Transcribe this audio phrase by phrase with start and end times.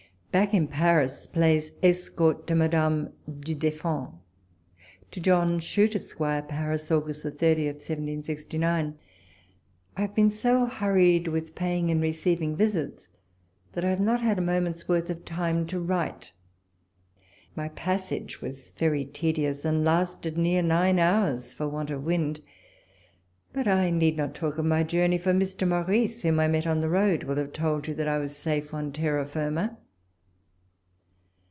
[0.33, 4.13] BACK IN PA niS PLAYS ESCORT TO MADAME VU DEFFAND.
[5.11, 6.19] To John Chute, Esq.
[6.19, 7.03] Paris, Aug.
[7.07, 8.97] 30, 1769.
[9.97, 13.09] I HAVE been so hurried with paying and re ceiving visits,
[13.73, 16.31] that I have not had a moment's worth of time to write.
[17.53, 22.47] My passage was very tedious, and lasted near nine hours for want of walpole's letters.
[23.51, 25.67] 143 wind.— But I need not talk of my journey; for Mr.
[25.67, 28.73] Maurice, ^vhom I met on the road, will have told you that I was safe
[28.73, 29.75] on terra firma.